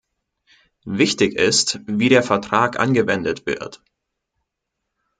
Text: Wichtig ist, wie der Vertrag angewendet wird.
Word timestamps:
Wichtig 0.95 1.35
ist, 1.35 1.79
wie 1.85 2.09
der 2.09 2.23
Vertrag 2.23 2.79
angewendet 2.79 3.45
wird. 3.45 3.83